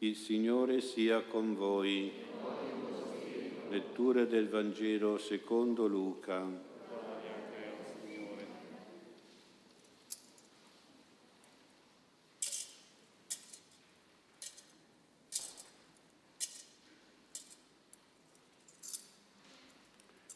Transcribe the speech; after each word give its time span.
Il 0.00 0.14
Signore 0.14 0.80
sia 0.80 1.22
con 1.22 1.56
voi. 1.56 2.12
Lettura 3.68 4.24
del 4.26 4.48
Vangelo 4.48 5.18
secondo 5.18 5.88
Luca. 5.88 6.46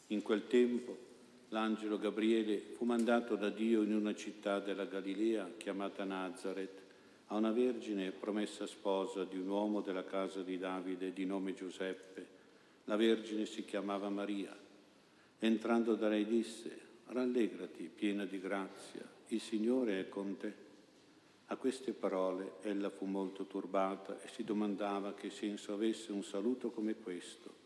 In 0.07 0.21
quel 0.21 0.45
tempo 0.47 0.97
l'angelo 1.49 1.97
Gabriele 1.97 2.57
fu 2.57 2.83
mandato 2.83 3.37
da 3.37 3.49
Dio 3.49 3.81
in 3.81 3.95
una 3.95 4.13
città 4.13 4.59
della 4.59 4.85
Galilea 4.85 5.53
chiamata 5.55 6.03
Nazareth 6.03 6.81
a 7.27 7.35
una 7.35 7.51
vergine 7.51 8.11
promessa 8.11 8.67
sposa 8.67 9.23
di 9.23 9.37
un 9.37 9.47
uomo 9.47 9.81
della 9.81 10.03
casa 10.03 10.41
di 10.41 10.57
Davide 10.57 11.13
di 11.13 11.25
nome 11.25 11.53
Giuseppe. 11.53 12.27
La 12.85 12.95
vergine 12.95 13.45
si 13.45 13.63
chiamava 13.65 14.09
Maria. 14.09 14.55
Entrando 15.39 15.95
da 15.95 16.09
lei 16.09 16.25
disse, 16.25 16.79
rallegrati 17.07 17.89
piena 17.93 18.25
di 18.25 18.39
grazia, 18.39 19.07
il 19.27 19.41
Signore 19.41 19.99
è 19.99 20.09
con 20.09 20.37
te. 20.37 20.53
A 21.47 21.55
queste 21.55 21.91
parole 21.93 22.53
ella 22.61 22.89
fu 22.89 23.05
molto 23.05 23.45
turbata 23.45 24.21
e 24.21 24.27
si 24.27 24.43
domandava 24.43 25.13
che 25.13 25.29
senso 25.29 25.73
avesse 25.73 26.11
un 26.11 26.23
saluto 26.23 26.71
come 26.71 26.95
questo. 26.95 27.61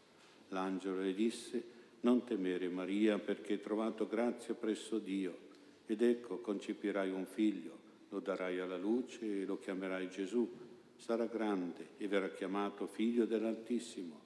L'angelo 0.49 1.01
le 1.01 1.13
disse, 1.13 1.76
non 2.01 2.23
temere 2.23 2.70
Maria 2.70 3.17
perché 3.20 3.53
hai 3.53 3.62
trovato 3.62 4.07
grazia 4.07 4.53
presso 4.53 4.98
Dio 4.99 5.45
ed 5.85 6.01
ecco 6.01 6.39
concepirai 6.39 7.12
un 7.12 7.26
figlio, 7.26 7.77
lo 8.09 8.20
darai 8.20 8.59
alla 8.59 8.77
luce 8.77 9.41
e 9.41 9.45
lo 9.45 9.59
chiamerai 9.59 10.09
Gesù. 10.09 10.49
Sarà 10.95 11.25
grande 11.25 11.89
e 11.98 12.07
verrà 12.07 12.29
chiamato 12.29 12.88
figlio 12.88 13.25
dell'Altissimo. 13.25 14.25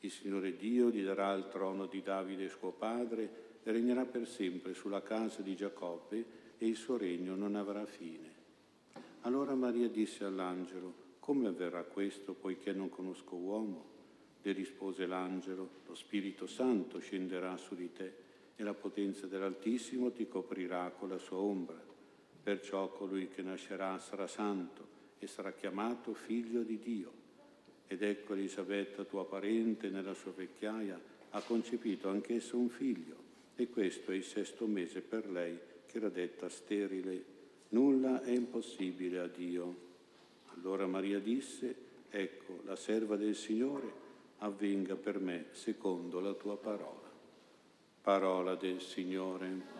Il 0.00 0.10
Signore 0.10 0.56
Dio 0.56 0.90
gli 0.90 1.02
darà 1.04 1.32
il 1.34 1.48
trono 1.48 1.86
di 1.86 2.02
Davide 2.02 2.48
suo 2.48 2.72
padre 2.72 3.58
e 3.62 3.72
regnerà 3.72 4.04
per 4.04 4.26
sempre 4.26 4.74
sulla 4.74 5.02
casa 5.02 5.42
di 5.42 5.54
Giacobbe 5.54 6.24
e 6.58 6.66
il 6.66 6.76
suo 6.76 6.96
regno 6.96 7.34
non 7.34 7.54
avrà 7.54 7.84
fine. 7.84 8.38
Allora 9.22 9.54
Maria 9.54 9.88
disse 9.88 10.24
all'angelo, 10.24 11.08
come 11.20 11.48
avverrà 11.48 11.84
questo 11.84 12.32
poiché 12.32 12.72
non 12.72 12.88
conosco 12.88 13.36
uomo? 13.36 13.88
Le 14.42 14.52
rispose 14.52 15.06
l'angelo, 15.06 15.68
lo 15.86 15.94
Spirito 15.94 16.46
Santo 16.46 16.98
scenderà 16.98 17.56
su 17.58 17.74
di 17.74 17.92
te 17.92 18.14
e 18.56 18.62
la 18.62 18.72
potenza 18.72 19.26
dell'Altissimo 19.26 20.12
ti 20.12 20.26
coprirà 20.26 20.90
con 20.90 21.10
la 21.10 21.18
sua 21.18 21.38
ombra. 21.38 21.89
Perciò 22.42 22.88
colui 22.90 23.28
che 23.28 23.42
nascerà 23.42 23.98
sarà 23.98 24.26
santo 24.26 24.98
e 25.18 25.26
sarà 25.26 25.52
chiamato 25.52 26.14
figlio 26.14 26.62
di 26.62 26.78
Dio. 26.78 27.12
Ed 27.86 28.02
ecco 28.02 28.34
Elisabetta, 28.34 29.04
tua 29.04 29.26
parente, 29.26 29.88
nella 29.90 30.14
sua 30.14 30.32
vecchiaia, 30.32 31.00
ha 31.30 31.42
concepito 31.42 32.08
anch'essa 32.08 32.56
un 32.56 32.68
figlio, 32.68 33.16
e 33.56 33.68
questo 33.68 34.12
è 34.12 34.14
il 34.14 34.24
sesto 34.24 34.66
mese 34.66 35.00
per 35.00 35.28
lei, 35.28 35.58
che 35.86 35.96
era 35.98 36.08
detta 36.08 36.48
sterile. 36.48 37.24
Nulla 37.70 38.22
è 38.22 38.30
impossibile 38.30 39.18
a 39.18 39.26
Dio. 39.26 39.88
Allora 40.54 40.86
Maria 40.86 41.18
disse, 41.18 41.74
ecco, 42.08 42.60
la 42.64 42.76
serva 42.76 43.16
del 43.16 43.34
Signore, 43.34 43.92
avvenga 44.38 44.96
per 44.96 45.18
me 45.18 45.46
secondo 45.50 46.20
la 46.20 46.32
tua 46.34 46.56
parola. 46.56 47.10
Parola 48.00 48.54
del 48.54 48.80
Signore. 48.80 49.79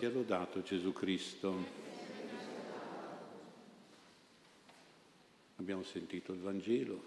Sia 0.00 0.08
lodato 0.08 0.62
Gesù 0.62 0.94
Cristo. 0.94 1.54
Abbiamo 5.56 5.82
sentito 5.82 6.32
il 6.32 6.38
Vangelo, 6.38 7.02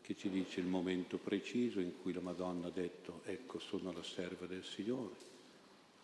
che 0.00 0.16
ci 0.16 0.30
dice 0.30 0.60
il 0.60 0.66
momento 0.66 1.18
preciso 1.18 1.80
in 1.80 2.00
cui 2.00 2.14
la 2.14 2.22
Madonna 2.22 2.68
ha 2.68 2.70
detto 2.70 3.20
ecco 3.24 3.58
sono 3.58 3.92
la 3.92 4.02
serva 4.02 4.46
del 4.46 4.64
Signore, 4.64 5.14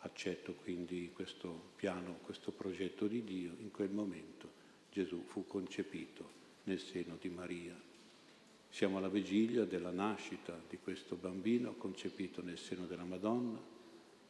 accetto 0.00 0.52
quindi 0.62 1.10
questo 1.14 1.70
piano, 1.76 2.18
questo 2.22 2.50
progetto 2.50 3.06
di 3.06 3.24
Dio, 3.24 3.54
in 3.58 3.70
quel 3.70 3.88
momento 3.88 4.50
Gesù 4.92 5.24
fu 5.26 5.46
concepito 5.46 6.28
nel 6.64 6.80
seno 6.80 7.16
di 7.18 7.30
Maria. 7.30 7.74
Siamo 8.68 8.98
alla 8.98 9.08
vigilia 9.08 9.64
della 9.64 9.90
nascita 9.90 10.60
di 10.68 10.76
questo 10.76 11.16
bambino 11.16 11.76
concepito 11.76 12.42
nel 12.42 12.58
seno 12.58 12.84
della 12.84 13.04
Madonna 13.04 13.69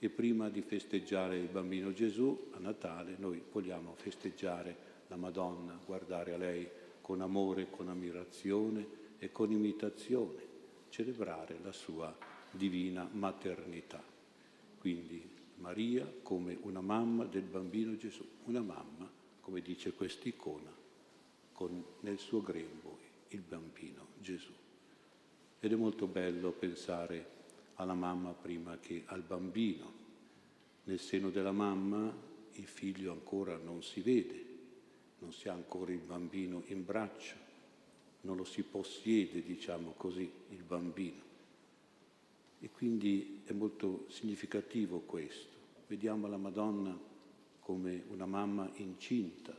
e 0.01 0.09
prima 0.09 0.49
di 0.49 0.63
festeggiare 0.63 1.39
il 1.39 1.49
bambino 1.49 1.93
Gesù 1.93 2.49
a 2.55 2.59
Natale 2.59 3.15
noi 3.19 3.41
vogliamo 3.53 3.95
festeggiare 3.97 4.89
la 5.07 5.17
Madonna, 5.17 5.79
guardare 5.87 6.35
a 6.35 6.39
lei 6.39 6.69
con 7.01 7.21
amore, 7.21 7.71
con 7.71 7.89
ammirazione, 7.89 8.99
e 9.23 9.31
con 9.31 9.53
imitazione 9.53 10.49
celebrare 10.89 11.59
la 11.63 11.73
sua 11.73 12.17
divina 12.51 13.07
maternità. 13.13 14.03
Quindi 14.79 15.23
Maria 15.57 16.11
come 16.23 16.57
una 16.63 16.81
mamma 16.81 17.27
del 17.27 17.43
bambino 17.43 17.95
Gesù, 17.97 18.27
una 18.47 18.63
mamma, 18.63 19.09
come 19.43 19.61
dice 19.61 19.93
quest'icona, 19.93 20.73
con 21.53 21.85
nel 22.01 22.19
suo 22.19 22.41
grembo 22.41 22.99
il 23.29 23.43
bambino 23.43 24.07
Gesù. 24.19 24.53
Ed 25.61 25.71
è 25.71 25.77
molto 25.77 26.07
bello 26.07 26.51
pensare 26.53 27.39
alla 27.81 27.95
mamma 27.95 28.33
prima 28.33 28.79
che 28.79 29.05
al 29.07 29.23
bambino. 29.23 29.99
Nel 30.85 31.01
seno 31.01 31.31
della 31.31 31.53
mamma 31.53 32.15
il 32.53 32.67
figlio 32.67 33.11
ancora 33.13 33.57
non 33.57 33.83
si 33.83 34.03
vede, 34.03 34.45
non 35.21 35.33
si 35.33 35.49
ha 35.49 35.55
ancora 35.55 35.91
il 35.91 36.01
bambino 36.01 36.63
in 36.67 36.85
braccio, 36.85 37.37
non 38.23 38.37
lo 38.37 38.45
si 38.45 38.63
possiede, 38.63 39.43
diciamo 39.43 39.95
così, 39.97 40.31
il 40.51 40.63
bambino. 40.63 41.29
E 42.61 42.69
quindi 42.71 43.41
è 43.45 43.53
molto 43.53 44.05
significativo 44.09 45.01
questo. 45.01 45.59
Vediamo 45.87 46.27
la 46.27 46.37
Madonna 46.37 46.97
come 47.61 48.05
una 48.09 48.27
mamma 48.27 48.71
incinta 48.75 49.57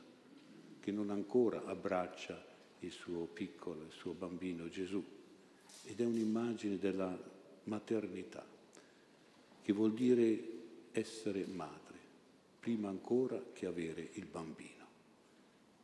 che 0.79 0.91
non 0.91 1.09
ancora 1.09 1.65
abbraccia 1.65 2.49
il 2.79 2.91
suo 2.91 3.25
piccolo, 3.25 3.81
il 3.83 3.91
suo 3.91 4.13
bambino 4.13 4.69
Gesù. 4.69 5.03
Ed 5.85 5.99
è 5.99 6.05
un'immagine 6.05 6.77
della 6.77 7.39
maternità, 7.63 8.45
che 9.61 9.73
vuol 9.73 9.93
dire 9.93 10.39
essere 10.91 11.45
madre, 11.45 11.97
prima 12.59 12.89
ancora 12.89 13.41
che 13.53 13.65
avere 13.65 14.09
il 14.13 14.25
bambino. 14.25 14.87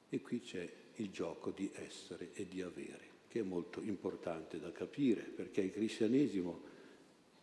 E 0.10 0.22
qui 0.22 0.42
c'è 0.42 0.72
il 0.96 1.12
gioco 1.12 1.52
di 1.52 1.70
essere 1.74 2.32
e 2.34 2.48
di 2.48 2.62
avere, 2.62 3.06
che 3.28 3.42
è 3.42 3.44
molto 3.44 3.82
importante 3.82 4.60
da 4.60 4.72
capire, 4.72 5.22
perché 5.22 5.62
il 5.62 5.72
cristianesimo 5.72 6.62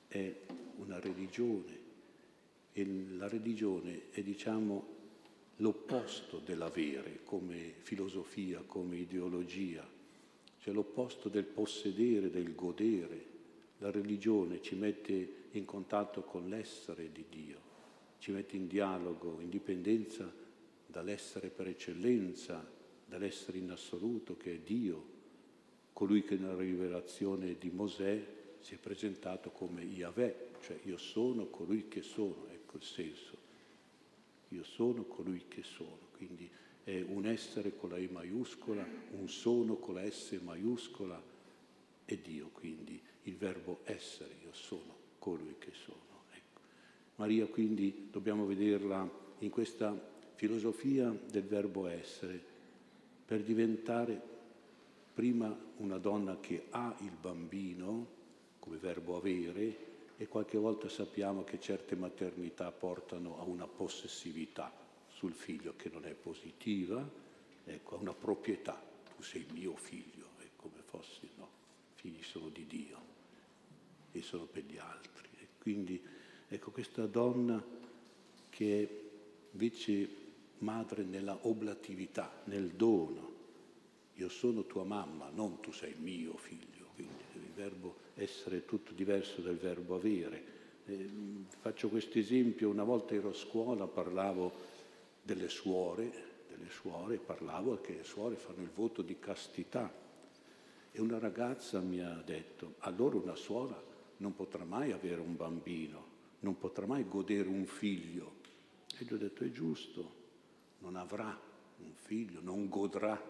è 0.08 0.32
una 0.76 0.98
religione 0.98 1.82
e 2.72 2.86
la 3.16 3.28
religione 3.28 4.10
è, 4.10 4.22
diciamo, 4.22 4.92
l'opposto 5.58 6.38
dell'avere 6.38 7.20
come 7.22 7.74
filosofia, 7.82 8.62
come 8.66 8.96
ideologia, 8.96 9.88
cioè 10.58 10.74
l'opposto 10.74 11.28
del 11.28 11.44
possedere, 11.44 12.30
del 12.30 12.54
godere. 12.54 13.32
La 13.84 13.90
religione 13.90 14.62
ci 14.62 14.76
mette 14.76 15.48
in 15.50 15.66
contatto 15.66 16.22
con 16.22 16.48
l'essere 16.48 17.12
di 17.12 17.26
Dio, 17.28 17.60
ci 18.18 18.30
mette 18.30 18.56
in 18.56 18.66
dialogo, 18.66 19.40
in 19.40 19.50
dipendenza 19.50 20.32
dall'essere 20.86 21.48
per 21.50 21.68
eccellenza, 21.68 22.66
dall'essere 23.04 23.58
in 23.58 23.70
assoluto 23.70 24.38
che 24.38 24.54
è 24.54 24.58
Dio, 24.60 25.04
colui 25.92 26.22
che 26.22 26.36
nella 26.36 26.56
rivelazione 26.56 27.58
di 27.58 27.68
Mosè 27.68 28.26
si 28.58 28.72
è 28.72 28.78
presentato 28.78 29.50
come 29.50 29.82
Yahweh, 29.82 30.52
cioè 30.62 30.78
io 30.84 30.96
sono 30.96 31.48
colui 31.48 31.86
che 31.86 32.00
sono, 32.00 32.46
ecco 32.50 32.78
il 32.78 32.84
senso. 32.84 33.36
Io 34.48 34.64
sono 34.64 35.02
colui 35.02 35.44
che 35.46 35.62
sono, 35.62 36.08
quindi 36.16 36.48
è 36.84 37.02
un 37.02 37.26
essere 37.26 37.76
con 37.76 37.90
la 37.90 37.98
E 37.98 38.08
maiuscola, 38.10 38.82
un 39.10 39.28
sono 39.28 39.76
con 39.76 39.96
la 39.96 40.10
S 40.10 40.38
maiuscola 40.42 41.33
e 42.04 42.20
Dio, 42.20 42.48
quindi 42.52 43.00
il 43.22 43.36
verbo 43.36 43.80
essere, 43.84 44.36
io 44.42 44.52
sono 44.52 44.96
colui 45.18 45.56
che 45.58 45.72
sono. 45.72 46.24
Ecco. 46.32 46.60
Maria 47.16 47.46
quindi 47.46 48.08
dobbiamo 48.10 48.44
vederla 48.46 49.08
in 49.38 49.50
questa 49.50 50.12
filosofia 50.34 51.08
del 51.30 51.44
verbo 51.44 51.86
essere, 51.86 52.52
per 53.24 53.42
diventare 53.42 54.20
prima 55.14 55.56
una 55.78 55.98
donna 55.98 56.38
che 56.40 56.66
ha 56.70 56.94
il 57.00 57.12
bambino, 57.18 58.06
come 58.58 58.76
verbo 58.76 59.16
avere, 59.16 59.92
e 60.16 60.28
qualche 60.28 60.58
volta 60.58 60.88
sappiamo 60.88 61.42
che 61.44 61.58
certe 61.58 61.96
maternità 61.96 62.70
portano 62.70 63.38
a 63.40 63.44
una 63.44 63.66
possessività 63.66 64.72
sul 65.08 65.32
figlio 65.32 65.74
che 65.76 65.88
non 65.90 66.04
è 66.04 66.12
positiva, 66.12 67.08
ecco, 67.64 67.96
a 67.96 68.00
una 68.00 68.12
proprietà, 68.12 68.80
tu 69.16 69.22
sei 69.22 69.46
mio 69.52 69.74
figlio, 69.76 70.28
è 70.38 70.48
come 70.56 70.82
sono 74.34 74.46
per 74.46 74.64
gli 74.64 74.78
altri. 74.78 75.28
E 75.38 75.46
quindi 75.58 76.02
ecco 76.48 76.72
questa 76.72 77.06
donna 77.06 77.62
che 78.50 78.82
è 78.82 79.02
invece 79.52 80.22
madre 80.58 81.04
nella 81.04 81.38
oblatività, 81.42 82.42
nel 82.44 82.70
dono. 82.70 83.32
Io 84.14 84.28
sono 84.28 84.64
tua 84.64 84.84
mamma, 84.84 85.30
non 85.32 85.60
tu 85.60 85.72
sei 85.72 85.94
mio 85.98 86.36
figlio, 86.36 86.88
quindi 86.94 87.22
il 87.34 87.52
verbo 87.54 88.02
essere 88.14 88.64
tutto 88.64 88.92
diverso 88.92 89.40
dal 89.40 89.56
verbo 89.56 89.96
avere. 89.96 90.52
Eh, 90.86 91.10
faccio 91.60 91.88
questo 91.88 92.18
esempio, 92.18 92.68
una 92.68 92.84
volta 92.84 93.14
ero 93.14 93.30
a 93.30 93.34
scuola, 93.34 93.86
parlavo 93.86 94.52
delle 95.22 95.48
suore, 95.48 96.12
delle 96.48 96.70
suore, 96.70 97.16
parlavo 97.16 97.80
che 97.80 97.94
le 97.94 98.04
suore 98.04 98.36
fanno 98.36 98.62
il 98.62 98.70
voto 98.72 99.02
di 99.02 99.18
castità 99.18 99.92
e 100.92 101.00
una 101.00 101.18
ragazza 101.18 101.80
mi 101.80 102.00
ha 102.00 102.22
detto, 102.24 102.74
allora 102.78 103.16
una 103.16 103.34
suora 103.34 103.92
non 104.24 104.34
potrà 104.34 104.64
mai 104.64 104.90
avere 104.90 105.20
un 105.20 105.36
bambino, 105.36 106.12
non 106.40 106.56
potrà 106.56 106.86
mai 106.86 107.06
godere 107.06 107.46
un 107.46 107.66
figlio. 107.66 108.36
E 108.98 109.04
gli 109.04 109.12
ho 109.12 109.18
detto, 109.18 109.44
è 109.44 109.50
giusto, 109.50 110.22
non 110.78 110.96
avrà 110.96 111.38
un 111.76 111.92
figlio, 111.92 112.40
non 112.40 112.70
godrà 112.70 113.20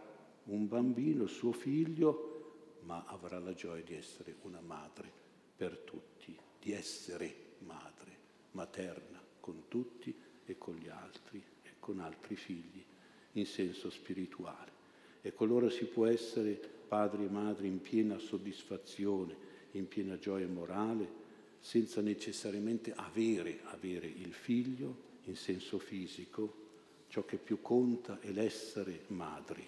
un 0.44 0.68
bambino, 0.68 1.26
suo 1.26 1.50
figlio, 1.50 2.78
ma 2.82 3.04
avrà 3.08 3.40
la 3.40 3.54
gioia 3.54 3.82
di 3.82 3.94
essere 3.94 4.36
una 4.42 4.60
madre 4.60 5.10
per 5.56 5.78
tutti, 5.78 6.38
di 6.60 6.70
essere 6.70 7.56
madre, 7.60 8.16
materna 8.52 9.20
con 9.40 9.64
tutti 9.66 10.14
e 10.44 10.56
con 10.56 10.76
gli 10.76 10.88
altri 10.88 11.42
e 11.62 11.70
con 11.80 11.98
altri 11.98 12.36
figli 12.36 12.84
in 13.32 13.46
senso 13.46 13.90
spirituale. 13.90 14.70
E 15.22 15.32
colora 15.32 15.68
si 15.70 15.86
può 15.86 16.06
essere 16.06 16.52
padri 16.86 17.24
e 17.24 17.30
madri 17.30 17.66
in 17.66 17.80
piena 17.80 18.18
soddisfazione, 18.18 19.53
in 19.78 19.88
piena 19.88 20.18
gioia 20.18 20.48
morale, 20.48 21.22
senza 21.60 22.00
necessariamente 22.00 22.92
avere, 22.94 23.60
avere 23.64 24.06
il 24.06 24.32
figlio 24.32 25.12
in 25.24 25.36
senso 25.36 25.78
fisico, 25.78 26.62
ciò 27.08 27.24
che 27.24 27.36
più 27.36 27.60
conta 27.60 28.20
è 28.20 28.30
l'essere 28.30 29.04
madri. 29.08 29.66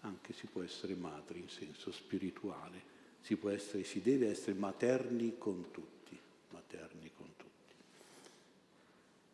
Anche 0.00 0.32
si 0.32 0.46
può 0.46 0.62
essere 0.62 0.94
madri 0.94 1.40
in 1.40 1.48
senso 1.48 1.92
spirituale, 1.92 2.90
si, 3.20 3.36
può 3.36 3.50
essere, 3.50 3.84
si 3.84 4.02
deve 4.02 4.28
essere 4.28 4.58
materni 4.58 5.34
con 5.38 5.70
tutti, 5.70 6.18
materni 6.50 7.10
con 7.16 7.26
tutti. 7.36 7.74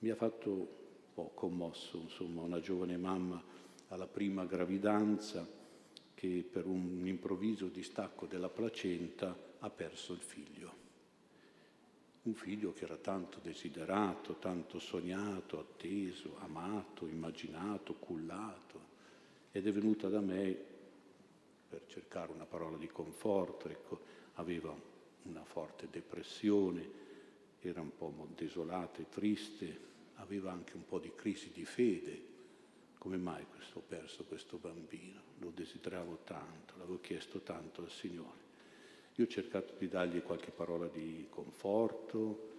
Mi 0.01 0.11
ha 0.11 0.15
fatto 0.15 0.51
un 0.51 0.67
po' 1.15 1.31
commosso, 1.35 1.97
insomma, 1.97 2.43
una 2.43 2.61
giovane 2.61 2.99
mamma 2.99 3.43
alla 3.89 4.07
prima 4.07 4.45
gravidanza 4.45 5.58
che 6.19 6.45
per 6.51 6.67
un 6.67 7.07
improvviso 7.07 7.69
distacco 7.69 8.27
della 8.27 8.49
placenta 8.49 9.37
ha 9.61 9.71
perso 9.71 10.13
il 10.13 10.21
figlio 10.21 10.87
un 12.23 12.35
figlio 12.35 12.73
che 12.73 12.85
era 12.85 12.97
tanto 12.97 13.39
desiderato, 13.43 14.35
tanto 14.35 14.79
sognato, 14.79 15.59
atteso, 15.59 16.37
amato, 16.41 17.07
immaginato, 17.07 17.95
cullato, 17.95 18.81
ed 19.51 19.67
è 19.67 19.73
venuta 19.73 20.09
da 20.09 20.21
me 20.21 20.55
per 21.69 21.85
cercare 21.87 22.33
una 22.33 22.45
parola 22.45 22.77
di 22.77 22.89
conforto, 22.89 23.69
ecco, 23.69 24.01
aveva 24.35 24.75
una 25.23 25.45
forte 25.45 25.89
depressione, 25.91 27.07
era 27.61 27.81
un 27.81 27.97
po' 27.97 28.13
desolata 28.35 29.01
e 29.01 29.09
triste, 29.09 29.87
aveva 30.17 30.53
anche 30.53 30.77
un 30.77 30.85
po' 30.85 30.99
di 30.99 31.13
crisi 31.15 31.51
di 31.51 31.65
fede. 31.65 32.28
Come 32.99 33.17
mai 33.17 33.47
ho 33.79 33.81
perso 33.87 34.25
questo 34.25 34.57
bambino? 34.57 35.23
Lo 35.39 35.51
desideravo 35.55 36.19
tanto, 36.25 36.75
l'avevo 36.79 37.01
chiesto 37.01 37.41
tanto 37.41 37.83
al 37.83 37.91
Signore. 37.91 38.47
Io 39.15 39.25
ho 39.25 39.29
cercato 39.29 39.75
di 39.79 39.89
dargli 39.89 40.21
qualche 40.21 40.51
parola 40.51 40.89
di 40.89 41.27
conforto, 41.31 42.57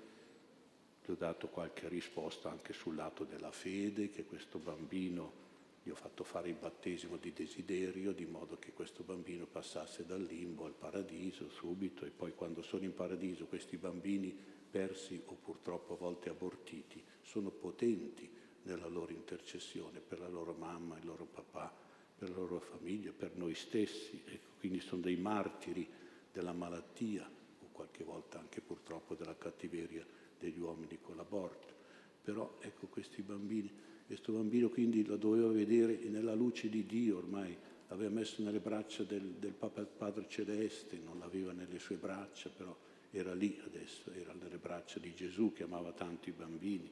gli 1.03 1.11
ho 1.11 1.15
dato 1.15 1.49
qualche 1.49 1.89
risposta 1.89 2.49
anche 2.49 2.71
sul 2.71 2.95
lato 2.95 3.25
della 3.25 3.51
fede, 3.51 4.09
che 4.09 4.23
questo 4.23 4.59
bambino, 4.59 5.47
gli 5.83 5.89
ho 5.89 5.95
fatto 5.95 6.23
fare 6.23 6.49
il 6.49 6.55
battesimo 6.55 7.17
di 7.17 7.33
desiderio, 7.33 8.13
di 8.13 8.25
modo 8.25 8.57
che 8.57 8.71
questo 8.71 9.03
bambino 9.03 9.45
passasse 9.45 10.05
dal 10.05 10.21
limbo 10.21 10.65
al 10.65 10.73
paradiso 10.73 11.49
subito 11.49 12.05
e 12.05 12.11
poi 12.11 12.33
quando 12.33 12.61
sono 12.61 12.85
in 12.85 12.93
paradiso 12.93 13.45
questi 13.45 13.75
bambini 13.75 14.33
persi 14.69 15.21
o 15.25 15.33
purtroppo 15.33 15.93
a 15.93 15.97
volte 15.97 16.29
abortiti 16.29 17.03
sono 17.21 17.49
potenti 17.49 18.29
nella 18.69 18.87
loro 18.87 19.11
intercessione 19.11 19.99
per 19.99 20.19
la 20.19 20.27
loro 20.27 20.53
mamma, 20.53 20.97
il 20.97 21.05
loro 21.05 21.25
papà, 21.25 21.73
per 22.15 22.29
la 22.29 22.35
loro 22.35 22.59
famiglia, 22.59 23.11
per 23.11 23.35
noi 23.35 23.55
stessi. 23.55 24.21
Ecco, 24.25 24.49
quindi 24.59 24.79
sono 24.79 25.01
dei 25.01 25.15
martiri 25.15 25.87
della 26.31 26.53
malattia 26.53 27.27
o 27.27 27.67
qualche 27.71 28.03
volta 28.03 28.39
anche 28.39 28.61
purtroppo 28.61 29.15
della 29.15 29.35
cattiveria 29.35 30.05
degli 30.37 30.59
uomini 30.59 30.99
con 31.01 31.15
l'aborto. 31.15 31.73
Però 32.21 32.57
ecco 32.59 32.87
questi 32.87 33.21
bambini, 33.23 33.71
questo 34.05 34.31
bambino 34.33 34.69
quindi 34.69 35.03
lo 35.03 35.17
doveva 35.17 35.49
vedere 35.49 35.97
nella 36.09 36.35
luce 36.35 36.69
di 36.69 36.85
Dio 36.85 37.17
ormai, 37.17 37.57
l'aveva 37.87 38.13
messo 38.13 38.43
nelle 38.43 38.59
braccia 38.59 39.03
del, 39.03 39.23
del 39.39 39.53
Papa 39.53 39.83
Padre 39.83 40.27
Celeste, 40.27 40.99
non 41.03 41.17
l'aveva 41.17 41.53
nelle 41.53 41.79
sue 41.79 41.95
braccia, 41.95 42.49
però 42.49 42.75
era 43.11 43.33
lì 43.33 43.59
adesso, 43.65 44.11
era 44.11 44.33
nelle 44.33 44.57
braccia 44.57 44.99
di 44.99 45.15
Gesù 45.15 45.51
che 45.53 45.63
amava 45.63 45.91
tanto 45.93 46.29
i 46.29 46.33
bambini 46.33 46.91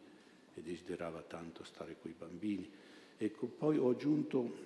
e 0.60 0.62
desiderava 0.62 1.22
tanto 1.22 1.64
stare 1.64 1.98
con 2.00 2.12
i 2.12 2.16
bambini. 2.18 2.70
Ecco, 3.18 3.48
poi 3.48 3.78
ho 3.78 3.90
aggiunto 3.90 4.66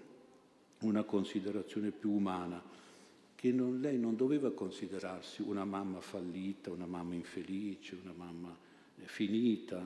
una 0.79 1.03
considerazione 1.03 1.91
più 1.91 2.11
umana 2.11 2.61
che 3.35 3.51
non, 3.51 3.79
lei 3.79 3.97
non 3.97 4.15
doveva 4.15 4.51
considerarsi 4.51 5.41
una 5.41 5.65
mamma 5.65 5.99
fallita, 5.99 6.71
una 6.71 6.85
mamma 6.85 7.15
infelice, 7.15 7.97
una 8.01 8.13
mamma 8.15 8.55
eh, 8.97 9.07
finita. 9.07 9.83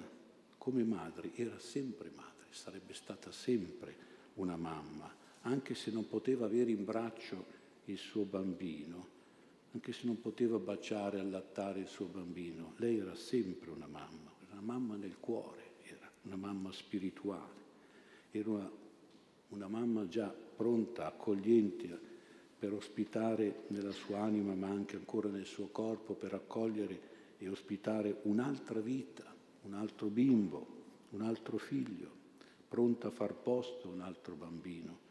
Come 0.58 0.84
madre 0.84 1.32
era 1.36 1.58
sempre 1.60 2.12
madre, 2.14 2.48
sarebbe 2.50 2.94
stata 2.94 3.32
sempre 3.32 3.96
una 4.36 4.58
mamma, 4.58 5.10
anche 5.42 5.76
se 5.76 5.92
non 5.92 6.08
poteva 6.08 6.46
avere 6.46 6.72
in 6.72 6.84
braccio 6.84 7.46
il 7.86 7.98
suo 7.98 8.24
bambino, 8.24 9.08
anche 9.72 9.94
se 9.94 10.06
non 10.06 10.20
poteva 10.20 10.58
baciare, 10.58 11.20
allattare 11.20 11.82
il 11.82 11.88
suo 11.88 12.08
bambino. 12.08 12.74
Lei 12.78 12.98
era 12.98 13.16
sempre 13.16 13.70
una 13.70 13.88
mamma, 13.88 14.32
una 14.52 14.62
mamma 14.62 14.96
nel 14.96 15.18
cuore, 15.20 15.65
una 16.26 16.36
mamma 16.36 16.72
spirituale, 16.72 17.64
era 18.32 18.50
una, 18.50 18.72
una 19.50 19.68
mamma 19.68 20.08
già 20.08 20.28
pronta, 20.28 21.08
accogliente 21.08 22.14
per 22.58 22.74
ospitare 22.74 23.64
nella 23.68 23.92
sua 23.92 24.20
anima, 24.20 24.54
ma 24.54 24.68
anche 24.68 24.96
ancora 24.96 25.30
nel 25.30 25.46
suo 25.46 25.68
corpo, 25.68 26.14
per 26.14 26.34
accogliere 26.34 27.14
e 27.38 27.50
ospitare 27.50 28.20
un'altra 28.24 28.80
vita, 28.80 29.24
un 29.64 29.74
altro 29.74 30.08
bimbo, 30.08 30.66
un 31.12 31.22
altro 31.22 31.58
figlio, 31.58 32.10
pronta 32.68 33.08
a 33.08 33.12
far 33.12 33.34
posto 33.34 33.88
a 33.88 33.92
un 33.92 34.02
altro 34.02 34.36
bambino, 34.36 35.04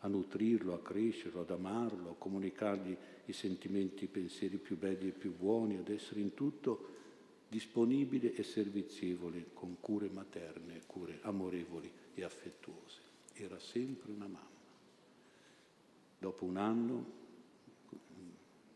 a 0.00 0.08
nutrirlo, 0.08 0.74
a 0.74 0.80
crescerlo, 0.80 1.40
ad 1.40 1.50
amarlo, 1.50 2.10
a 2.10 2.16
comunicargli 2.16 2.96
i 3.26 3.32
sentimenti, 3.32 4.04
i 4.04 4.08
pensieri 4.08 4.56
più 4.56 4.76
belli 4.78 5.08
e 5.08 5.12
più 5.12 5.36
buoni, 5.36 5.76
ad 5.76 5.88
essere 5.88 6.20
in 6.20 6.34
tutto 6.34 7.00
disponibile 7.52 8.32
e 8.32 8.42
servizievole 8.42 9.48
con 9.52 9.76
cure 9.78 10.08
materne, 10.08 10.80
cure 10.86 11.18
amorevoli 11.20 11.92
e 12.14 12.24
affettuose. 12.24 13.00
Era 13.34 13.58
sempre 13.58 14.10
una 14.10 14.26
mamma. 14.26 14.60
Dopo 16.18 16.46
un 16.46 16.56
anno 16.56 17.20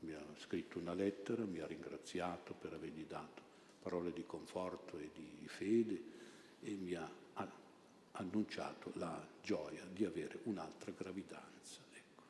mi 0.00 0.12
ha 0.12 0.22
scritto 0.36 0.78
una 0.78 0.92
lettera, 0.92 1.46
mi 1.46 1.60
ha 1.60 1.66
ringraziato 1.66 2.52
per 2.52 2.74
avergli 2.74 3.06
dato 3.08 3.40
parole 3.80 4.12
di 4.12 4.24
conforto 4.26 4.98
e 4.98 5.08
di 5.14 5.48
fede 5.48 6.02
e 6.60 6.72
mi 6.72 6.92
ha 6.92 7.10
annunciato 8.18 8.92
la 8.94 9.26
gioia 9.42 9.84
di 9.90 10.04
avere 10.04 10.40
un'altra 10.44 10.90
gravidanza. 10.90 11.80
Ecco. 11.92 12.22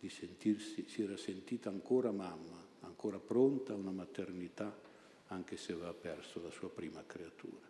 Di 0.00 0.08
sentirsi, 0.08 0.88
si 0.88 1.02
era 1.02 1.16
sentita 1.16 1.68
ancora 1.68 2.10
mamma, 2.10 2.64
ancora 2.80 3.18
pronta 3.18 3.72
a 3.72 3.76
una 3.76 3.90
maternità, 3.90 4.86
anche 5.28 5.56
se 5.56 5.72
aveva 5.72 5.94
perso 5.94 6.42
la 6.42 6.50
sua 6.50 6.70
prima 6.70 7.04
creatura. 7.06 7.66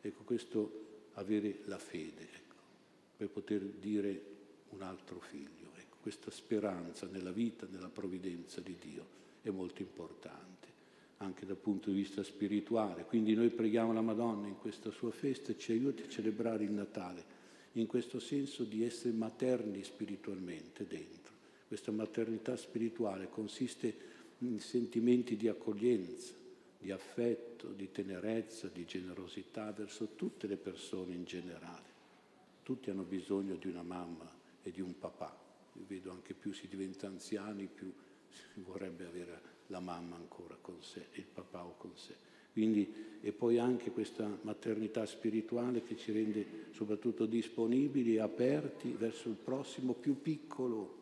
Ecco, 0.00 0.22
questo 0.22 0.86
avere 1.14 1.60
la 1.64 1.78
fede, 1.78 2.22
ecco, 2.22 2.54
per 3.16 3.28
poter 3.28 3.62
dire 3.62 4.36
un 4.70 4.82
altro 4.82 5.18
figlio 5.20 5.58
questa 6.08 6.30
speranza 6.30 7.06
nella 7.06 7.32
vita, 7.32 7.66
nella 7.70 7.90
provvidenza 7.90 8.62
di 8.62 8.74
Dio 8.80 9.16
è 9.42 9.50
molto 9.50 9.82
importante, 9.82 10.66
anche 11.18 11.44
dal 11.44 11.58
punto 11.58 11.90
di 11.90 11.96
vista 11.96 12.22
spirituale. 12.22 13.04
Quindi 13.04 13.34
noi 13.34 13.50
preghiamo 13.50 13.92
la 13.92 14.00
Madonna 14.00 14.46
in 14.46 14.56
questa 14.56 14.90
sua 14.90 15.10
festa 15.10 15.52
e 15.52 15.58
ci 15.58 15.72
aiuti 15.72 16.04
a 16.04 16.08
celebrare 16.08 16.64
il 16.64 16.70
Natale, 16.70 17.36
in 17.72 17.86
questo 17.86 18.20
senso 18.20 18.64
di 18.64 18.82
essere 18.84 19.12
materni 19.12 19.84
spiritualmente 19.84 20.86
dentro. 20.86 21.34
Questa 21.66 21.92
maternità 21.92 22.56
spirituale 22.56 23.28
consiste 23.28 23.94
in 24.38 24.60
sentimenti 24.60 25.36
di 25.36 25.46
accoglienza, 25.46 26.32
di 26.78 26.90
affetto, 26.90 27.72
di 27.72 27.90
tenerezza, 27.90 28.68
di 28.68 28.84
generosità 28.84 29.72
verso 29.72 30.14
tutte 30.14 30.46
le 30.46 30.56
persone 30.56 31.12
in 31.12 31.24
generale. 31.24 31.96
Tutti 32.62 32.90
hanno 32.90 33.02
bisogno 33.02 33.56
di 33.56 33.66
una 33.68 33.82
mamma 33.82 34.30
e 34.62 34.70
di 34.70 34.80
un 34.80 34.98
papà 34.98 35.46
vedo 35.86 36.10
anche 36.10 36.34
più 36.34 36.52
si 36.52 36.66
diventa 36.66 37.06
anziani, 37.06 37.68
più 37.72 37.92
si 38.28 38.60
vorrebbe 38.60 39.06
avere 39.06 39.56
la 39.68 39.80
mamma 39.80 40.16
ancora 40.16 40.56
con 40.60 40.82
sé, 40.82 41.06
il 41.12 41.26
papà 41.26 41.64
o 41.64 41.76
con 41.76 41.92
sé. 41.94 42.14
Quindi, 42.52 42.92
e 43.20 43.32
poi 43.32 43.58
anche 43.58 43.90
questa 43.90 44.38
maternità 44.42 45.06
spirituale 45.06 45.84
che 45.84 45.96
ci 45.96 46.10
rende 46.10 46.66
soprattutto 46.72 47.26
disponibili 47.26 48.16
e 48.16 48.20
aperti 48.20 48.90
verso 48.92 49.28
il 49.28 49.36
prossimo 49.36 49.92
più 49.92 50.20
piccolo, 50.20 50.96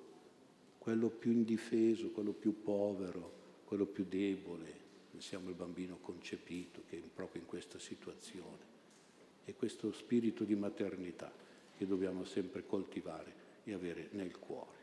quello 0.79 1.09
più 1.09 1.33
indifeso, 1.33 2.11
quello 2.11 2.33
più 2.33 2.63
povero, 2.63 3.33
quello 3.65 3.87
più 3.87 4.05
debole. 4.07 4.85
Pensiamo 5.17 5.49
al 5.49 5.55
bambino 5.55 5.97
concepito 6.03 6.83
che 6.91 6.99
è 6.99 7.01
proprio 7.01 7.41
in 7.41 7.49
questa 7.49 7.79
situazione. 7.79 8.75
E 9.47 9.55
questo 9.55 9.91
spirito 9.91 10.45
di 10.45 10.55
maternità 10.55 11.33
che 11.75 11.87
dobbiamo 11.87 12.27
sempre 12.27 12.67
coltivare 12.67 13.33
e 13.65 13.73
avere 13.73 14.09
nel 14.11 14.39
cuore. 14.39 14.77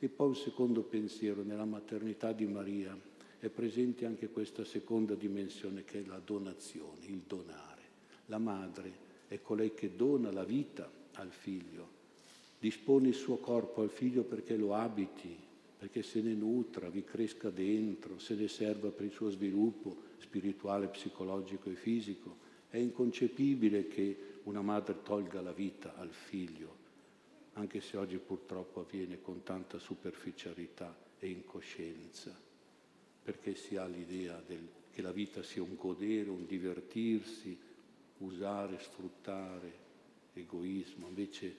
E 0.00 0.08
poi 0.08 0.26
un 0.26 0.34
secondo 0.34 0.82
pensiero, 0.82 1.44
nella 1.44 1.66
maternità 1.66 2.32
di 2.32 2.46
Maria 2.46 2.98
è 3.38 3.48
presente 3.48 4.06
anche 4.06 4.30
questa 4.30 4.64
seconda 4.64 5.14
dimensione 5.14 5.84
che 5.84 6.02
è 6.02 6.04
la 6.04 6.18
donazione, 6.18 7.06
il 7.06 7.22
donare. 7.24 7.82
La 8.26 8.38
madre 8.38 8.92
è 9.28 9.40
colei 9.40 9.72
che 9.72 9.94
dona 9.94 10.32
la 10.32 10.44
vita 10.44 10.90
al 11.12 11.30
figlio, 11.30 11.88
dispone 12.58 13.06
il 13.06 13.14
suo 13.14 13.36
corpo 13.36 13.82
al 13.82 13.90
figlio 13.90 14.24
perché 14.24 14.56
lo 14.56 14.74
abiti, 14.74 15.38
perché 15.80 16.02
se 16.02 16.20
ne 16.20 16.34
nutra, 16.34 16.90
vi 16.90 17.02
cresca 17.02 17.48
dentro, 17.48 18.18
se 18.18 18.34
ne 18.34 18.48
serva 18.48 18.90
per 18.90 19.06
il 19.06 19.12
suo 19.12 19.30
sviluppo 19.30 20.02
spirituale, 20.18 20.88
psicologico 20.88 21.70
e 21.70 21.74
fisico. 21.74 22.36
È 22.68 22.76
inconcepibile 22.76 23.88
che 23.88 24.16
una 24.42 24.60
madre 24.60 25.02
tolga 25.02 25.40
la 25.40 25.52
vita 25.52 25.96
al 25.96 26.10
figlio, 26.10 26.76
anche 27.54 27.80
se 27.80 27.96
oggi 27.96 28.18
purtroppo 28.18 28.80
avviene 28.80 29.22
con 29.22 29.42
tanta 29.42 29.78
superficialità 29.78 30.94
e 31.18 31.28
incoscienza 31.28 32.48
perché 33.22 33.54
si 33.54 33.76
ha 33.76 33.86
l'idea 33.86 34.42
del, 34.46 34.66
che 34.90 35.02
la 35.02 35.12
vita 35.12 35.42
sia 35.42 35.62
un 35.62 35.76
godere, 35.76 36.30
un 36.30 36.46
divertirsi, 36.46 37.56
usare, 38.18 38.78
sfruttare, 38.80 39.72
egoismo. 40.34 41.06
Invece 41.08 41.54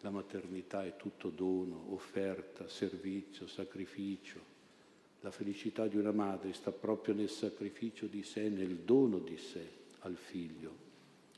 la 0.00 0.10
maternità 0.10 0.84
è 0.84 0.96
tutto 0.96 1.28
dono, 1.28 1.92
offerta, 1.92 2.68
servizio, 2.68 3.46
sacrificio. 3.46 4.48
La 5.20 5.30
felicità 5.30 5.86
di 5.86 5.96
una 5.96 6.12
madre 6.12 6.52
sta 6.54 6.72
proprio 6.72 7.14
nel 7.14 7.28
sacrificio 7.28 8.06
di 8.06 8.22
sé, 8.22 8.48
nel 8.48 8.76
dono 8.76 9.18
di 9.18 9.36
sé 9.36 9.68
al 10.00 10.16
figlio. 10.16 10.88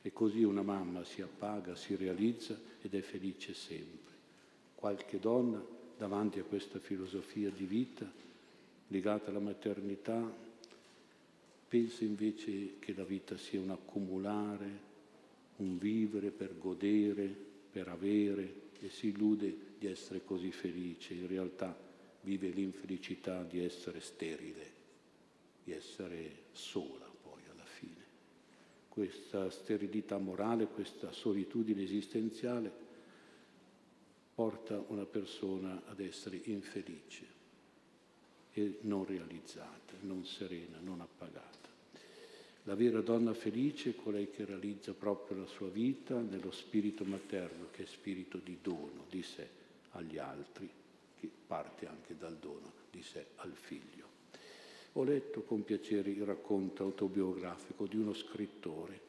E 0.03 0.13
così 0.13 0.45
una 0.45 0.63
mamma 0.63 1.05
si 1.05 1.23
appaga, 1.23 1.75
si 1.75 1.97
realizza 1.97 2.59
ed 2.81 2.95
è 2.95 3.01
felice 3.01 3.55
sempre. 3.55 4.13
Qualche 4.75 5.19
donna 5.19 5.65
davanti 5.97 6.39
a 6.39 6.45
questa 6.45 6.79
filosofia 6.79 7.51
di 7.51 7.65
vita 7.65 8.11
legata 8.89 9.31
alla 9.31 9.41
maternità, 9.41 10.21
pensa 11.67 12.05
invece 12.05 12.79
che 12.79 12.95
la 12.95 13.05
vita 13.05 13.37
sia 13.37 13.61
un 13.61 13.71
accumulare, 13.71 14.91
un 15.57 15.79
vivere 15.79 16.31
per 16.31 16.59
godere, 16.59 17.51
per 17.73 17.89
avere 17.89 18.71
e 18.81 18.91
si 18.91 19.09
illude 19.09 19.57
di 19.79 19.87
essere 19.87 20.23
così 20.23 20.53
felice. 20.53 21.15
In 21.15 21.27
realtà 21.27 21.77
vive 22.21 22.49
l'infelicità 22.49 23.43
di 23.43 23.65
essere 23.65 24.01
sterile, 24.01 24.71
di 25.65 25.73
essere 25.73 26.45
sola 26.53 27.11
poi 27.23 27.41
alla 27.51 27.65
fine. 27.65 28.05
Questa 28.89 29.51
sterilità 29.51 30.19
morale, 30.19 30.67
questa 30.67 31.11
solitudine 31.13 31.83
esistenziale 31.83 32.71
porta 34.35 34.85
una 34.89 35.07
persona 35.07 35.83
ad 35.87 36.01
essere 36.01 36.41
infelice 36.45 37.41
e 38.53 38.79
non 38.83 39.07
realizzata, 39.07 39.95
non 40.01 40.25
serena, 40.27 40.79
non 40.81 41.01
appagata. 41.01 41.72
La 42.67 42.77
vera 42.77 43.01
donna 43.01 43.35
felice 43.35 43.91
è 43.91 43.95
colei 43.97 44.31
che 44.31 44.45
realizza 44.45 44.95
proprio 44.95 45.39
la 45.39 45.47
sua 45.47 45.69
vita 45.69 46.21
nello 46.21 46.53
spirito 46.53 47.05
materno, 47.05 47.67
che 47.73 47.83
è 47.83 47.87
spirito 47.87 48.39
di 48.39 48.59
dono 48.63 49.05
di 49.11 49.23
sé 49.25 49.49
agli 49.91 50.17
altri, 50.17 50.71
che 51.19 51.29
parte 51.47 51.89
anche 51.89 52.17
dal 52.17 52.37
dono 52.37 52.71
di 52.89 53.03
sé 53.03 53.27
al 53.37 53.53
figlio. 53.53 54.07
Ho 54.93 55.03
letto 55.03 55.43
con 55.43 55.65
piacere 55.65 56.11
il 56.11 56.23
racconto 56.23 56.85
autobiografico 56.85 57.87
di 57.87 57.97
uno 57.97 58.15
scrittore 58.15 59.01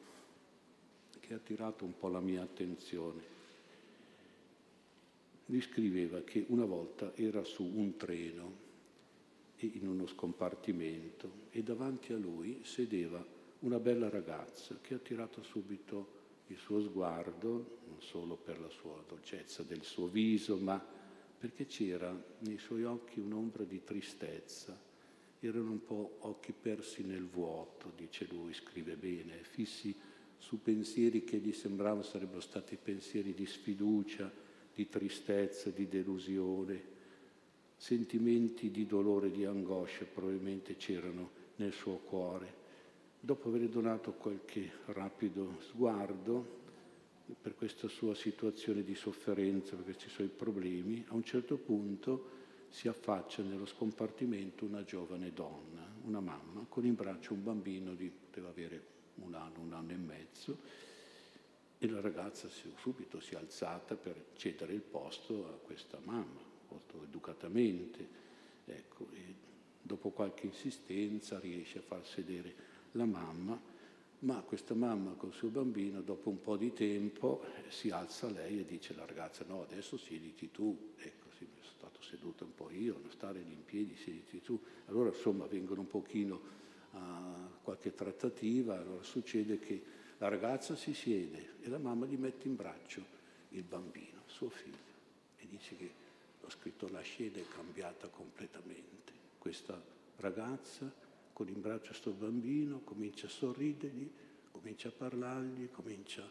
che 1.20 1.32
ha 1.32 1.36
attirato 1.36 1.84
un 1.84 1.96
po' 1.96 2.08
la 2.08 2.20
mia 2.20 2.42
attenzione. 2.42 3.22
Lui 5.46 5.60
scriveva 5.60 6.22
che 6.22 6.44
una 6.48 6.64
volta 6.64 7.14
era 7.14 7.44
su 7.44 7.62
un 7.62 7.96
treno 7.96 8.62
in 9.58 9.86
uno 9.86 10.06
scompartimento 10.06 11.30
e 11.50 11.62
davanti 11.62 12.12
a 12.12 12.16
lui 12.16 12.60
sedeva 12.64 13.33
una 13.64 13.78
bella 13.78 14.10
ragazza 14.10 14.78
che 14.82 14.92
ha 14.92 14.98
attirato 14.98 15.42
subito 15.42 16.22
il 16.48 16.58
suo 16.58 16.82
sguardo, 16.82 17.78
non 17.88 18.00
solo 18.00 18.36
per 18.36 18.60
la 18.60 18.68
sua 18.68 19.02
dolcezza 19.08 19.62
del 19.62 19.82
suo 19.82 20.06
viso, 20.06 20.56
ma 20.56 20.82
perché 21.38 21.66
c'era 21.66 22.14
nei 22.40 22.58
suoi 22.58 22.84
occhi 22.84 23.20
un'ombra 23.20 23.64
di 23.64 23.82
tristezza. 23.82 24.78
Erano 25.40 25.70
un 25.70 25.84
po' 25.84 26.16
occhi 26.20 26.52
persi 26.52 27.04
nel 27.04 27.26
vuoto, 27.26 27.90
dice 27.96 28.26
lui, 28.30 28.52
scrive 28.52 28.96
bene, 28.96 29.42
fissi 29.42 29.94
su 30.36 30.60
pensieri 30.60 31.24
che 31.24 31.38
gli 31.38 31.52
sembravano 31.52 32.02
sarebbero 32.02 32.40
stati 32.40 32.76
pensieri 32.76 33.32
di 33.32 33.46
sfiducia, 33.46 34.30
di 34.74 34.88
tristezza, 34.88 35.70
di 35.70 35.88
delusione 35.88 36.92
sentimenti 37.76 38.70
di 38.70 38.86
dolore, 38.86 39.30
di 39.30 39.44
angoscia 39.44 40.04
probabilmente 40.04 40.76
c'erano 40.76 41.30
nel 41.56 41.72
suo 41.72 41.96
cuore. 41.96 42.63
Dopo 43.24 43.48
aver 43.48 43.70
donato 43.70 44.12
qualche 44.12 44.70
rapido 44.84 45.56
sguardo 45.60 46.60
per 47.40 47.54
questa 47.54 47.88
sua 47.88 48.14
situazione 48.14 48.82
di 48.82 48.94
sofferenza, 48.94 49.76
per 49.76 49.84
questi 49.84 50.10
suoi 50.10 50.28
problemi, 50.28 51.02
a 51.08 51.14
un 51.14 51.24
certo 51.24 51.56
punto 51.56 52.28
si 52.68 52.86
affaccia 52.86 53.42
nello 53.42 53.64
scompartimento 53.64 54.66
una 54.66 54.84
giovane 54.84 55.32
donna, 55.32 55.90
una 56.02 56.20
mamma, 56.20 56.66
con 56.68 56.84
in 56.84 56.94
braccio 56.94 57.32
un 57.32 57.42
bambino 57.42 57.94
di, 57.94 58.10
poteva 58.10 58.50
avere 58.50 58.84
un 59.14 59.32
anno, 59.32 59.60
un 59.60 59.72
anno 59.72 59.92
e 59.92 59.96
mezzo, 59.96 60.58
e 61.78 61.88
la 61.88 62.02
ragazza 62.02 62.50
subito 62.76 63.20
si 63.20 63.32
è 63.32 63.38
alzata 63.38 63.96
per 63.96 64.22
cedere 64.34 64.74
il 64.74 64.82
posto 64.82 65.48
a 65.48 65.52
questa 65.64 65.98
mamma 66.04 66.42
molto 66.68 67.02
educatamente, 67.02 68.06
ecco, 68.66 69.08
e 69.14 69.34
dopo 69.80 70.10
qualche 70.10 70.44
insistenza 70.44 71.38
riesce 71.38 71.78
a 71.78 71.82
far 71.82 72.06
sedere 72.06 72.73
la 72.94 73.04
mamma, 73.04 73.60
ma 74.20 74.40
questa 74.40 74.74
mamma 74.74 75.12
col 75.12 75.32
suo 75.32 75.48
bambino 75.48 76.00
dopo 76.00 76.30
un 76.30 76.40
po' 76.40 76.56
di 76.56 76.72
tempo 76.72 77.44
si 77.68 77.90
alza 77.90 78.28
lei 78.30 78.60
e 78.60 78.64
dice 78.64 78.92
alla 78.92 79.04
ragazza 79.04 79.44
no 79.46 79.62
adesso 79.62 79.96
siediti 79.96 80.50
tu, 80.50 80.92
ecco 80.96 81.28
sì, 81.36 81.46
sono 81.60 81.74
stato 81.76 82.02
seduto 82.02 82.44
un 82.44 82.54
po' 82.54 82.70
io, 82.70 82.98
non 83.00 83.10
stare 83.10 83.40
lì 83.40 83.52
in 83.52 83.64
piedi, 83.64 83.96
siediti 83.96 84.40
tu, 84.40 84.58
allora 84.86 85.10
insomma 85.10 85.46
vengono 85.46 85.82
un 85.82 85.88
pochino 85.88 86.40
a 86.92 87.50
qualche 87.62 87.94
trattativa, 87.94 88.78
allora 88.78 89.02
succede 89.02 89.58
che 89.58 89.82
la 90.18 90.28
ragazza 90.28 90.76
si 90.76 90.94
siede 90.94 91.54
e 91.60 91.68
la 91.68 91.78
mamma 91.78 92.06
gli 92.06 92.16
mette 92.16 92.46
in 92.46 92.56
braccio 92.56 93.04
il 93.50 93.62
bambino, 93.62 94.22
suo 94.26 94.48
figlio, 94.48 94.92
e 95.38 95.46
dice 95.48 95.76
che 95.76 95.90
ho 96.40 96.50
scritto 96.50 96.88
la 96.88 97.00
scena 97.00 97.38
è 97.38 97.48
cambiata 97.48 98.08
completamente. 98.08 99.12
Questa 99.38 99.80
ragazza 100.16 100.90
con 101.34 101.48
in 101.48 101.60
braccio 101.60 101.88
questo 101.88 102.12
bambino 102.12 102.80
comincia 102.84 103.26
a 103.26 103.30
sorridergli, 103.30 104.08
comincia 104.52 104.88
a 104.88 104.92
parlargli, 104.92 105.68
comincia 105.72 106.22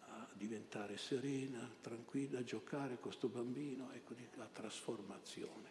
a 0.00 0.28
diventare 0.34 0.98
serena, 0.98 1.66
tranquilla, 1.80 2.40
a 2.40 2.44
giocare 2.44 2.94
con 2.94 3.04
questo 3.04 3.28
bambino. 3.28 3.90
Ecco 3.94 4.14
la 4.36 4.48
trasformazione, 4.52 5.68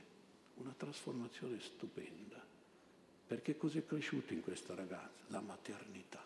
una 0.55 0.74
trasformazione 0.75 1.60
stupenda. 1.60 2.43
Perché 3.27 3.55
cos'è 3.55 3.86
cresciuto 3.86 4.33
in 4.33 4.41
questa 4.41 4.74
ragazza? 4.74 5.24
La 5.27 5.39
maternità, 5.39 6.21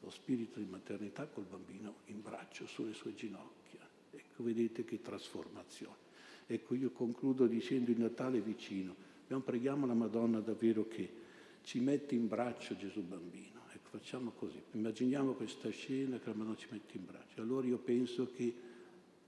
lo 0.00 0.10
spirito 0.10 0.60
di 0.60 0.66
maternità 0.66 1.26
col 1.26 1.44
bambino 1.44 1.96
in 2.06 2.22
braccio 2.22 2.66
sulle 2.66 2.94
sue 2.94 3.14
ginocchia. 3.14 3.86
Ecco, 4.12 4.44
vedete 4.44 4.84
che 4.84 5.02
trasformazione. 5.02 6.08
Ecco, 6.46 6.74
io 6.74 6.90
concludo 6.92 7.46
dicendo 7.46 7.90
il 7.90 7.98
Natale 7.98 8.40
vicino. 8.40 8.94
Abbiamo 9.24 9.42
preghiamo 9.42 9.86
la 9.86 9.94
Madonna 9.94 10.38
davvero 10.38 10.86
che 10.86 11.28
ci 11.62 11.80
mette 11.80 12.14
in 12.14 12.28
braccio 12.28 12.76
Gesù 12.76 13.02
bambino. 13.02 13.60
Ecco, 13.72 13.90
facciamo 13.90 14.30
così. 14.32 14.60
Immaginiamo 14.72 15.32
questa 15.34 15.70
scena 15.70 16.18
che 16.18 16.28
la 16.28 16.34
Madonna 16.34 16.56
ci 16.56 16.68
mette 16.70 16.96
in 16.96 17.04
braccio. 17.04 17.40
Allora 17.40 17.66
io 17.66 17.78
penso 17.78 18.30
che 18.32 18.68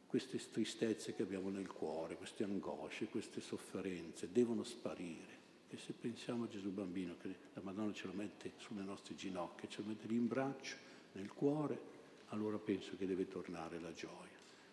queste 0.07 0.39
tristezze 0.51 1.15
che 1.15 1.23
abbiamo 1.23 1.49
nel 1.49 1.69
cuore, 1.69 2.17
queste 2.17 2.45
angosce, 2.45 3.07
queste 3.07 3.41
sofferenze 3.41 4.31
devono 4.31 4.63
sparire. 4.63 5.41
E 5.71 5.79
se 5.79 5.93
pensiamo 5.93 6.45
a 6.45 6.49
Gesù 6.49 6.71
bambino, 6.71 7.17
che 7.21 7.35
la 7.55 7.63
Madonna 7.63 7.93
ce 7.93 8.07
lo 8.07 8.13
mette 8.13 8.53
sulle 8.59 8.83
nostre 8.83 9.15
ginocchia, 9.15 9.69
ce 9.69 9.81
lo 9.81 9.89
mette 9.89 10.07
lì 10.07 10.17
in 10.17 10.27
braccio, 10.27 10.77
nel 11.13 11.33
cuore, 11.33 11.91
allora 12.29 12.59
penso 12.59 12.97
che 12.99 13.07
deve 13.07 13.27
tornare 13.27 13.81
la 13.81 13.93
gioia 13.93 14.33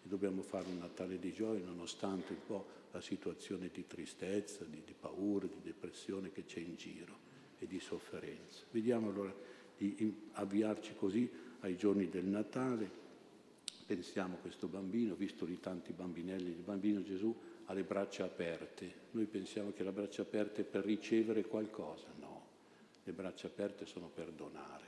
dobbiamo 0.09 0.41
fare 0.41 0.67
un 0.67 0.79
Natale 0.79 1.19
di 1.19 1.31
gioia 1.31 1.63
nonostante 1.63 2.33
un 2.33 2.45
po' 2.45 2.67
la 2.91 3.01
situazione 3.01 3.69
di 3.71 3.85
tristezza, 3.85 4.63
di, 4.65 4.81
di 4.83 4.95
paura, 4.99 5.45
di 5.45 5.61
depressione 5.61 6.31
che 6.31 6.45
c'è 6.45 6.59
in 6.59 6.75
giro 6.75 7.27
e 7.59 7.67
di 7.67 7.79
sofferenza. 7.79 8.63
Vediamo 8.71 9.09
allora 9.09 9.33
di 9.77 10.29
avviarci 10.33 10.95
così 10.95 11.29
ai 11.61 11.77
giorni 11.77 12.09
del 12.09 12.25
Natale. 12.25 12.97
Pensiamo 13.85 14.35
a 14.35 14.37
questo 14.37 14.67
bambino, 14.67 15.15
visto 15.15 15.45
di 15.45 15.59
tanti 15.59 15.93
bambinelli, 15.93 16.49
il 16.49 16.61
bambino 16.63 17.01
Gesù 17.01 17.35
ha 17.65 17.73
le 17.73 17.83
braccia 17.83 18.25
aperte. 18.25 19.07
Noi 19.11 19.25
pensiamo 19.25 19.71
che 19.71 19.83
le 19.83 19.91
braccia 19.91 20.23
aperte 20.23 20.63
per 20.63 20.83
ricevere 20.83 21.45
qualcosa. 21.45 22.07
No, 22.19 22.45
le 23.03 23.11
braccia 23.11 23.47
aperte 23.47 23.85
sono 23.85 24.09
per 24.13 24.31
donare. 24.31 24.85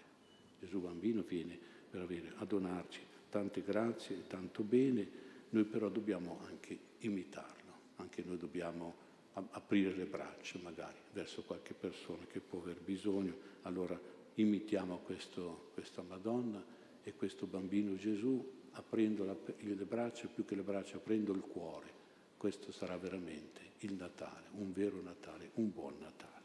Gesù 0.60 0.80
bambino 0.80 1.24
viene 1.24 1.58
per 1.90 2.02
avere, 2.02 2.34
a 2.38 2.46
donarci 2.46 3.00
tante 3.32 3.64
grazie 3.64 4.28
tanto 4.28 4.62
bene, 4.62 5.08
noi 5.50 5.64
però 5.64 5.90
dobbiamo 5.90 6.40
anche 6.46 6.78
imitarlo, 7.00 7.74
anche 7.96 8.24
noi 8.24 8.38
dobbiamo 8.38 9.01
aprire 9.34 9.94
le 9.96 10.06
braccia 10.06 10.60
magari 10.62 10.98
verso 11.14 11.44
qualche 11.44 11.74
persona 11.74 12.26
che 12.26 12.40
può 12.40 12.60
aver 12.60 12.80
bisogno, 12.80 13.36
allora 13.64 14.00
imitiamo 14.36 15.00
questo, 15.00 15.72
questa 15.74 16.02
Madonna 16.02 16.64
e 17.04 17.14
questo 17.16 17.46
bambino 17.46 17.96
Gesù 17.96 18.60
aprendo 18.72 19.24
la, 19.24 19.36
le 19.60 19.86
braccia, 19.86 20.28
più 20.28 20.46
che 20.46 20.56
le 20.56 20.62
braccia, 20.62 20.98
aprendo 20.98 21.34
il 21.34 21.42
cuore. 21.42 22.00
Questo 22.38 22.72
sarà 22.72 22.98
veramente 22.98 23.62
il 23.80 23.94
Natale, 23.94 24.48
un 24.54 24.72
vero 24.72 25.02
Natale, 25.02 25.52
un 25.56 25.72
buon 25.72 25.96
Natale. 26.00 26.41